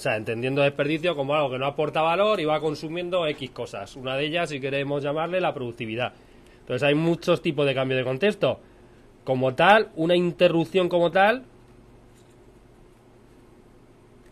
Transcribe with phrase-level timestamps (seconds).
[0.00, 3.96] sea, entendiendo desperdicio como algo que no aporta valor y va consumiendo X cosas.
[3.96, 6.12] Una de ellas, si queremos llamarle, la productividad.
[6.60, 8.60] Entonces hay muchos tipos de cambio de contexto.
[9.24, 11.44] Como tal, una interrupción como tal,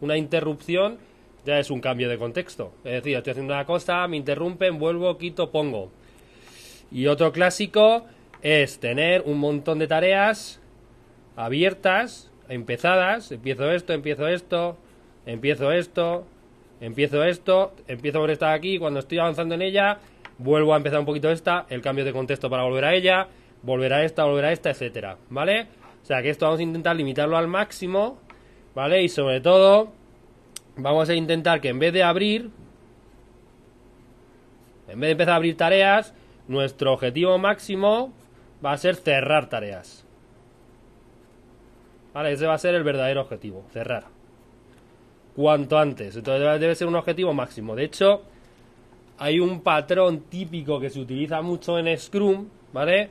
[0.00, 0.98] una interrupción
[1.44, 2.72] ya es un cambio de contexto.
[2.84, 5.90] Es decir, estoy haciendo una cosa, me interrumpen, vuelvo, quito, pongo.
[6.90, 8.04] Y otro clásico
[8.42, 10.60] es tener un montón de tareas
[11.36, 14.76] abiertas, empezadas, empiezo esto, empiezo esto,
[15.26, 16.26] empiezo esto,
[16.80, 19.98] empiezo esto, empiezo por esta de aquí, cuando estoy avanzando en ella,
[20.38, 23.28] vuelvo a empezar un poquito esta, el cambio de contexto para volver a ella,
[23.62, 25.68] volver a esta, volver a esta, etcétera, ¿vale?
[26.02, 28.18] O sea que esto vamos a intentar limitarlo al máximo,
[28.74, 29.02] ¿vale?
[29.02, 29.92] Y sobre todo,
[30.76, 32.50] vamos a intentar que en vez de abrir,
[34.88, 36.14] en vez de empezar a abrir tareas,
[36.46, 38.12] nuestro objetivo máximo
[38.64, 40.04] va a ser cerrar tareas.
[42.12, 44.13] Vale, ese va a ser el verdadero objetivo, cerrar.
[45.36, 46.16] Cuanto antes.
[46.16, 47.74] Entonces debe ser un objetivo máximo.
[47.74, 48.22] De hecho,
[49.18, 53.10] hay un patrón típico que se utiliza mucho en Scrum, ¿vale?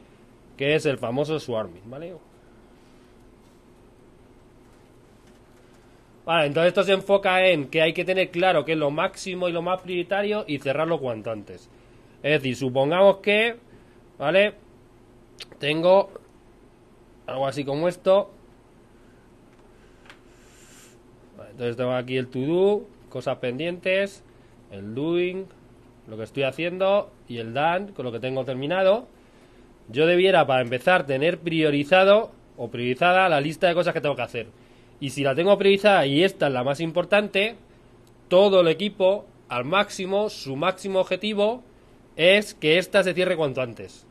[0.58, 2.14] Que es el famoso swarming, ¿vale?
[6.26, 9.50] Vale, entonces esto se enfoca en que hay que tener claro qué es lo máximo
[9.50, 11.70] y lo más prioritario y cerrarlo cuanto antes.
[12.22, 13.58] Es decir, supongamos que,
[14.18, 14.54] ¿vale?
[15.60, 16.10] Tengo
[17.28, 18.32] algo así como esto.
[21.54, 24.24] Entonces tengo aquí el to do, cosas pendientes,
[24.72, 25.46] el doing,
[26.08, 29.08] lo que estoy haciendo y el done con lo que tengo terminado.
[29.88, 34.24] Yo debiera, para empezar, tener priorizado o priorizada la lista de cosas que tengo que
[34.24, 34.48] hacer.
[35.00, 37.56] Y si la tengo priorizada y esta es la más importante,
[38.30, 41.64] todo el equipo, al máximo, su máximo objetivo
[42.16, 44.08] es que esta se cierre cuanto antes.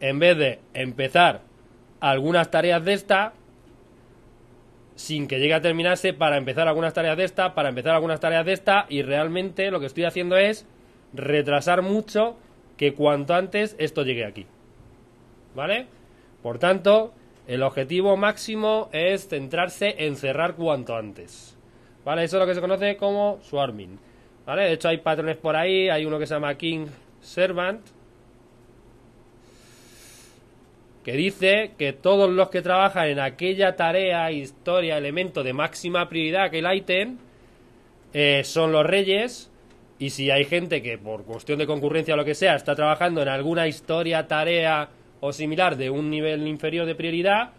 [0.00, 1.40] En vez de empezar
[2.00, 3.32] algunas tareas de esta
[4.96, 8.44] sin que llegue a terminarse para empezar algunas tareas de esta, para empezar algunas tareas
[8.44, 10.66] de esta y realmente lo que estoy haciendo es
[11.12, 12.36] retrasar mucho
[12.76, 14.46] que cuanto antes esto llegue aquí.
[15.54, 15.86] ¿Vale?
[16.42, 17.12] Por tanto,
[17.46, 21.56] el objetivo máximo es centrarse en cerrar cuanto antes.
[22.04, 22.24] ¿Vale?
[22.24, 23.98] Eso es lo que se conoce como swarming.
[24.46, 24.62] ¿Vale?
[24.62, 26.86] De hecho hay patrones por ahí, hay uno que se llama King
[27.20, 27.80] Servant,
[31.06, 36.46] que dice que todos los que trabajan en aquella tarea, historia, elemento de máxima prioridad,
[36.46, 37.18] aquel ítem,
[38.12, 39.48] eh, son los reyes.
[40.00, 43.22] Y si hay gente que por cuestión de concurrencia o lo que sea está trabajando
[43.22, 44.88] en alguna historia, tarea
[45.20, 47.50] o similar de un nivel inferior de prioridad,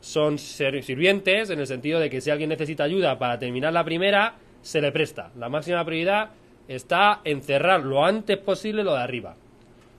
[0.00, 4.36] son sirvientes en el sentido de que si alguien necesita ayuda para terminar la primera,
[4.62, 5.30] se le presta.
[5.36, 6.30] La máxima prioridad
[6.68, 9.36] está en cerrar lo antes posible lo de arriba.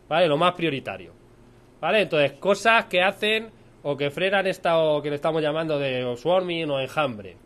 [0.09, 0.27] ¿Vale?
[0.27, 1.24] Lo más prioritario.
[1.81, 2.01] ¿Vale?
[2.01, 3.49] Entonces, cosas que hacen
[3.83, 7.37] o que frenan esta o que le estamos llamando de swarming o enjambre.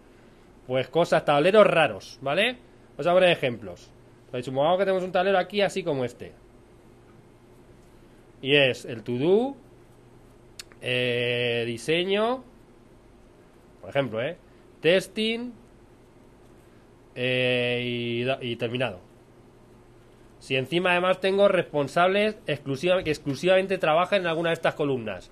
[0.68, 2.58] Pues cosas, tableros raros, ¿vale?
[2.92, 3.92] Vamos a poner ejemplos.
[4.32, 6.32] Pues supongamos que tenemos un tablero aquí así como este.
[8.42, 9.56] Y es el to do,
[10.82, 12.44] eh, diseño,
[13.82, 14.38] por ejemplo, ¿eh?
[14.80, 15.52] testing
[17.16, 19.09] eh, y terminado.
[20.40, 25.32] Si encima además tengo responsables exclusiva, que exclusivamente trabajan en alguna de estas columnas.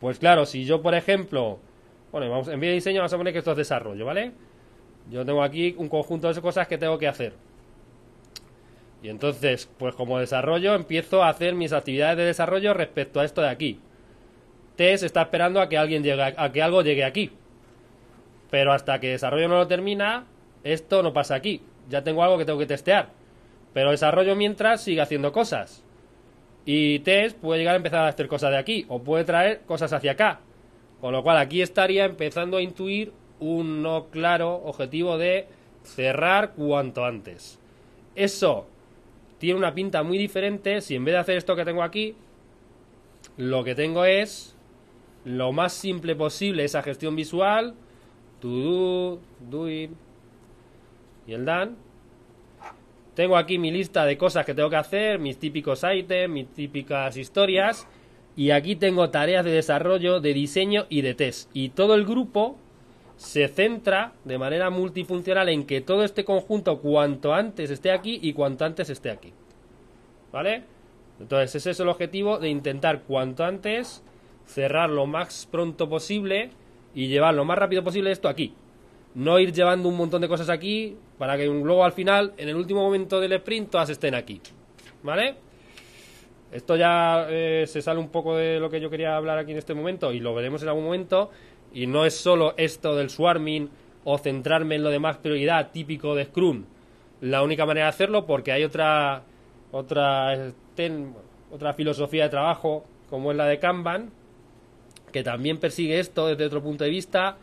[0.00, 1.60] Pues claro, si yo, por ejemplo,
[2.12, 4.32] bueno, vamos, en vez de diseño vamos a poner que esto es desarrollo, ¿vale?
[5.10, 7.34] Yo tengo aquí un conjunto de cosas que tengo que hacer.
[9.02, 13.42] Y entonces, pues como desarrollo, empiezo a hacer mis actividades de desarrollo respecto a esto
[13.42, 13.80] de aquí.
[14.76, 17.30] Test está esperando a que alguien llegue, a que algo llegue aquí.
[18.50, 20.24] Pero hasta que desarrollo no lo termina,
[20.64, 21.62] esto no pasa aquí.
[21.88, 23.10] Ya tengo algo que tengo que testear.
[23.74, 25.84] Pero desarrollo mientras sigue haciendo cosas.
[26.64, 29.92] Y test puede llegar a empezar a hacer cosas de aquí, o puede traer cosas
[29.92, 30.40] hacia acá.
[31.00, 35.46] Con lo cual aquí estaría empezando a intuir un no claro objetivo de
[35.82, 37.58] cerrar cuanto antes.
[38.14, 38.66] Eso
[39.38, 42.14] tiene una pinta muy diferente si en vez de hacer esto que tengo aquí,
[43.36, 44.56] lo que tengo es
[45.24, 47.74] lo más simple posible esa gestión visual,
[48.40, 49.96] to do, doing
[51.26, 51.76] y el done,
[53.14, 57.16] tengo aquí mi lista de cosas que tengo que hacer, mis típicos ítems, mis típicas
[57.16, 57.86] historias.
[58.36, 61.48] Y aquí tengo tareas de desarrollo, de diseño y de test.
[61.54, 62.56] Y todo el grupo
[63.16, 68.32] se centra de manera multifuncional en que todo este conjunto cuanto antes esté aquí y
[68.32, 69.32] cuanto antes esté aquí.
[70.32, 70.64] ¿Vale?
[71.20, 74.02] Entonces ese es el objetivo de intentar cuanto antes
[74.46, 76.50] cerrar lo más pronto posible
[76.92, 78.52] y llevar lo más rápido posible esto aquí
[79.14, 82.56] no ir llevando un montón de cosas aquí para que luego al final, en el
[82.56, 84.40] último momento del sprint, todas estén aquí.
[85.02, 85.36] ¿Vale?
[86.50, 89.58] Esto ya eh, se sale un poco de lo que yo quería hablar aquí en
[89.58, 91.30] este momento y lo veremos en algún momento.
[91.72, 93.68] Y no es solo esto del swarming
[94.04, 96.64] o centrarme en lo de más prioridad típico de Scrum,
[97.20, 99.22] la única manera de hacerlo porque hay otra
[99.72, 100.52] otra
[101.50, 104.10] otra filosofía de trabajo como es la de Kanban
[105.10, 107.38] que también persigue esto desde otro punto de vista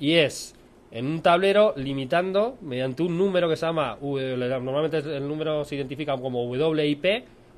[0.00, 0.54] y es
[0.90, 6.16] en un tablero limitando mediante un número que se llama normalmente el número se identifica
[6.16, 7.04] como WIP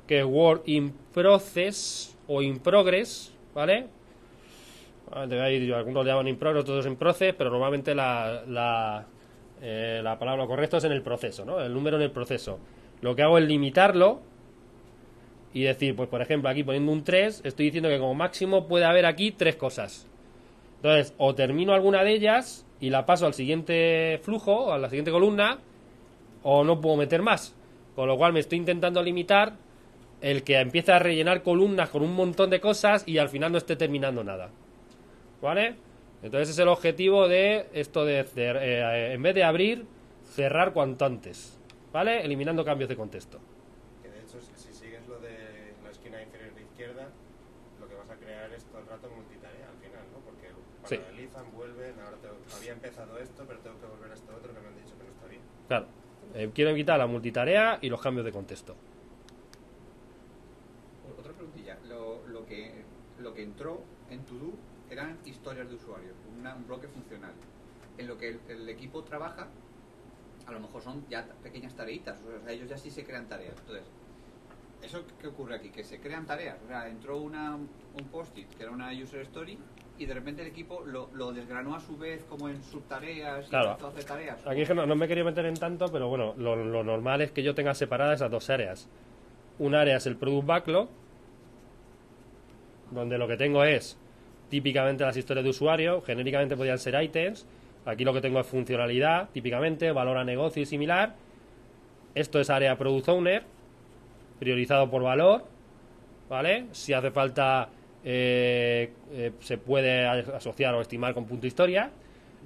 [0.07, 3.87] que es Work in Process o in Progress ¿vale?
[5.11, 9.05] algunos lo llaman in progress, otros in process, pero normalmente la, la,
[9.61, 11.61] eh, la palabra correcta es en el proceso, ¿no?
[11.61, 12.59] El número en el proceso.
[13.01, 14.21] Lo que hago es limitarlo
[15.53, 18.85] y decir, pues por ejemplo, aquí poniendo un 3, estoy diciendo que como máximo puede
[18.85, 20.07] haber aquí tres cosas.
[20.77, 25.11] Entonces, o termino alguna de ellas y la paso al siguiente flujo, a la siguiente
[25.11, 25.59] columna,
[26.43, 27.55] o no puedo meter más.
[27.95, 29.53] Con lo cual me estoy intentando limitar
[30.21, 33.57] el que empiece a rellenar columnas con un montón de cosas y al final no
[33.57, 34.49] esté terminando nada.
[35.41, 35.75] ¿Vale?
[36.21, 39.85] Entonces es el objetivo de esto de, eh, en vez de abrir,
[40.23, 41.59] cerrar cuanto antes.
[41.91, 42.23] ¿Vale?
[42.23, 43.39] Eliminando cambios de contexto.
[44.03, 47.09] Que de hecho, si sigues lo de la esquina inferior de izquierda,
[47.79, 50.17] lo que vas a crear es todo el rato multitarea al final, ¿no?
[50.87, 52.17] Porque paralelizan, vuelven, ahora
[52.55, 55.03] había empezado esto, pero tengo que volver a esto otro que me han dicho que
[55.03, 55.41] no está bien.
[55.67, 55.85] Claro.
[56.33, 58.73] Eh, quiero evitar la multitarea y los cambios de contexto.
[61.19, 61.77] Otra preguntilla.
[61.89, 62.83] Lo, lo, que,
[63.19, 64.53] lo que entró en To-Do
[64.89, 67.33] eran historias de usuario, un bloque funcional.
[67.97, 69.47] En lo que el, equipo trabaja,
[70.45, 73.57] a lo mejor son ya pequeñas tareitas, o sea, ellos ya sí se crean tareas.
[73.59, 73.85] Entonces,
[74.81, 75.69] ¿eso qué ocurre aquí?
[75.69, 76.57] Que se crean tareas.
[76.63, 79.57] O sea, entró una, un post-it que era una user story
[79.97, 83.77] y de repente el equipo lo, lo desgranó a su vez como en subtareas claro.
[83.81, 84.45] y hace tareas.
[84.45, 87.21] Aquí es que no, no, me quería meter en tanto, pero bueno, lo, lo normal
[87.21, 88.87] es que yo tenga separadas esas dos áreas.
[89.59, 90.89] Un área es el product backlog,
[92.91, 93.97] donde lo que tengo es
[94.49, 97.45] típicamente las historias de usuario, genéricamente podrían ser items,
[97.85, 101.15] aquí lo que tengo es funcionalidad, típicamente, valor a negocio y similar.
[102.15, 103.43] Esto es área product owner,
[104.39, 105.43] priorizado por valor,
[106.29, 106.65] ¿vale?
[106.71, 107.69] Si hace falta,
[108.09, 111.91] eh, eh, se puede asociar o estimar con punto historia.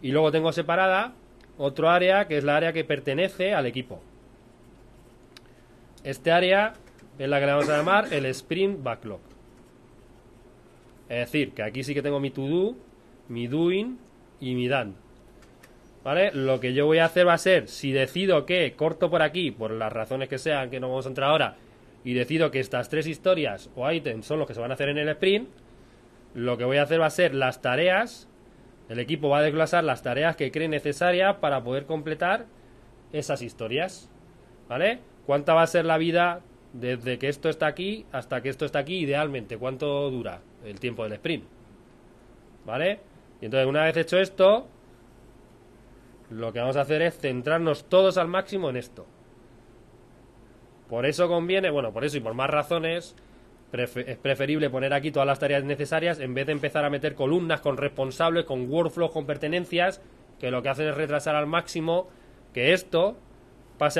[0.01, 1.13] Y luego tengo separada
[1.59, 4.01] otro área que es la área que pertenece al equipo.
[6.03, 6.73] Este área
[7.19, 9.19] es la que le vamos a llamar el Sprint Backlog.
[11.09, 12.75] Es decir, que aquí sí que tengo mi to do,
[13.27, 13.99] mi doing
[14.39, 14.93] y mi done.
[16.03, 16.31] ¿Vale?
[16.33, 19.51] Lo que yo voy a hacer va a ser, si decido que corto por aquí,
[19.51, 21.57] por las razones que sean, que no vamos a entrar ahora,
[22.03, 24.89] y decido que estas tres historias o ítems son los que se van a hacer
[24.89, 25.50] en el sprint,
[26.33, 28.27] lo que voy a hacer va a ser las tareas,
[28.89, 32.45] el equipo va a desglosar las tareas que cree necesarias para poder completar
[33.13, 34.09] esas historias.
[34.68, 35.00] ¿Vale?
[35.25, 36.42] ¿Cuánta va a ser la vida
[36.74, 39.57] desde que esto está aquí hasta que esto está aquí idealmente?
[39.57, 40.42] ¿Cuánto dura?
[40.65, 41.45] el tiempo del sprint.
[42.65, 43.00] ¿Vale?
[43.42, 44.68] Y entonces una vez hecho esto,
[46.30, 49.06] lo que vamos a hacer es centrarnos todos al máximo en esto.
[50.91, 53.15] Por eso conviene, bueno, por eso y por más razones,
[53.71, 57.61] es preferible poner aquí todas las tareas necesarias en vez de empezar a meter columnas
[57.61, 60.01] con responsables, con workflows, con pertenencias,
[60.38, 62.09] que lo que hacen es retrasar al máximo
[62.53, 63.15] que esto
[63.77, 63.99] pase